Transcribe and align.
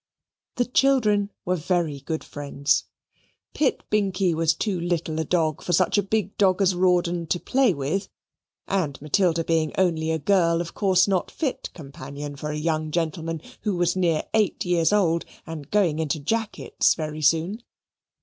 The 0.55 0.65
children 0.65 1.29
were 1.45 1.55
very 1.55 1.99
good 1.99 2.23
friends. 2.23 2.85
Pitt 3.53 3.83
Binkie 3.91 4.33
was 4.33 4.55
too 4.55 4.81
little 4.81 5.19
a 5.19 5.23
dog 5.23 5.61
for 5.61 5.73
such 5.73 5.95
a 5.99 6.01
big 6.01 6.35
dog 6.39 6.59
as 6.59 6.73
Rawdon 6.73 7.27
to 7.27 7.39
play 7.39 7.71
with; 7.71 8.09
and 8.67 8.99
Matilda 8.99 9.43
being 9.43 9.71
only 9.77 10.09
a 10.09 10.17
girl, 10.17 10.59
of 10.59 10.73
course 10.73 11.07
not 11.07 11.29
fit 11.29 11.69
companion 11.75 12.35
for 12.35 12.49
a 12.49 12.57
young 12.57 12.89
gentleman 12.89 13.43
who 13.61 13.75
was 13.77 13.95
near 13.95 14.23
eight 14.33 14.65
years 14.65 14.91
old, 14.91 15.23
and 15.45 15.69
going 15.69 15.99
into 15.99 16.19
jackets 16.19 16.95
very 16.95 17.21
soon. 17.21 17.61